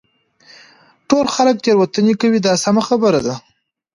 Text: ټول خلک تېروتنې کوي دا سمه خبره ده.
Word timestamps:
ټول 1.09 1.25
خلک 1.35 1.55
تېروتنې 1.65 2.13
کوي 2.21 2.39
دا 2.41 2.53
سمه 2.63 2.81
خبره 2.89 3.19
ده. 3.27 3.35